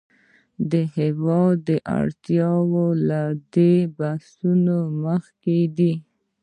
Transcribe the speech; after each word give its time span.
د 0.71 0.73
هېواد 0.97 1.65
اړتیاوې 1.99 2.85
له 3.09 3.21
دې 3.53 3.73
بحثونو 3.97 4.77
مخکې 5.05 5.59
دي. 5.77 5.93